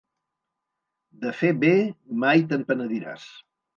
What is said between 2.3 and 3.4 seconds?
te'n penediràs.